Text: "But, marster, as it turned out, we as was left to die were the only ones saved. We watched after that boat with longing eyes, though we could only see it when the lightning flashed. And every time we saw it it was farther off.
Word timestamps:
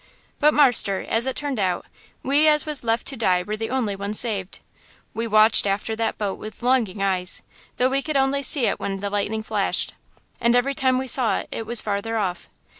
"But, 0.39 0.55
marster, 0.55 1.01
as 1.07 1.27
it 1.27 1.35
turned 1.35 1.59
out, 1.59 1.85
we 2.23 2.47
as 2.47 2.65
was 2.65 2.83
left 2.83 3.05
to 3.05 3.15
die 3.15 3.43
were 3.43 3.55
the 3.55 3.69
only 3.69 3.95
ones 3.95 4.19
saved. 4.19 4.57
We 5.13 5.27
watched 5.27 5.67
after 5.67 5.95
that 5.95 6.17
boat 6.17 6.39
with 6.39 6.63
longing 6.63 7.03
eyes, 7.03 7.43
though 7.77 7.89
we 7.89 8.01
could 8.01 8.17
only 8.17 8.41
see 8.41 8.65
it 8.65 8.79
when 8.79 8.99
the 8.99 9.11
lightning 9.11 9.43
flashed. 9.43 9.93
And 10.39 10.55
every 10.55 10.73
time 10.73 10.97
we 10.97 11.07
saw 11.07 11.37
it 11.41 11.49
it 11.51 11.67
was 11.67 11.81
farther 11.81 12.17
off. 12.17 12.49